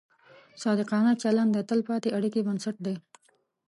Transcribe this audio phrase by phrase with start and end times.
[0.61, 2.95] صادقانه چلند د تلپاتې اړیکې بنسټ دی.